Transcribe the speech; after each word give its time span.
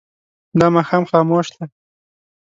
دا 0.59 0.67
ماښام 0.75 1.03
خاموش 1.09 1.47
دی. 1.55 1.65